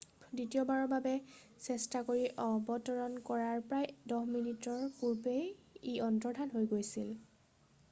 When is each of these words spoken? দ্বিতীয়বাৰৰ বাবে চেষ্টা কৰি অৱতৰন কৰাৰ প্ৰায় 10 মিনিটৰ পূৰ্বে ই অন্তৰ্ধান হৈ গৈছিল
দ্বিতীয়বাৰৰ 0.37 0.85
বাবে 0.93 1.11
চেষ্টা 1.65 2.01
কৰি 2.07 2.23
অৱতৰন 2.45 3.19
কৰাৰ 3.29 3.61
প্ৰায় 3.73 3.93
10 4.15 4.25
মিনিটৰ 4.37 4.81
পূৰ্বে 5.03 5.37
ই 5.45 5.95
অন্তৰ্ধান 6.09 6.57
হৈ 6.57 6.69
গৈছিল 6.75 7.17